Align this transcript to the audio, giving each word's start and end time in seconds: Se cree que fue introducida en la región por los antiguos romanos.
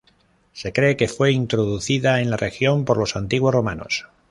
Se 0.53 0.73
cree 0.73 0.97
que 0.97 1.07
fue 1.07 1.31
introducida 1.31 2.21
en 2.21 2.31
la 2.31 2.37
región 2.37 2.85
por 2.85 2.97
los 2.97 3.15
antiguos 3.15 3.53
romanos. 3.53 4.07